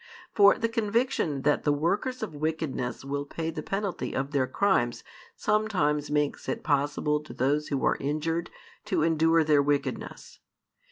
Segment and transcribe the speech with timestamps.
[0.33, 4.47] For |425 the conviction that the workers of wickedness will pay the penalty of their
[4.47, 5.03] crimes
[5.35, 8.49] sometimes makes it possible to those who are injured
[8.85, 10.39] to endure their wickedness.